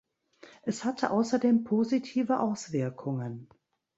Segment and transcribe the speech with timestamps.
[0.63, 3.47] Es hatte außerdem positive Auswirkungen.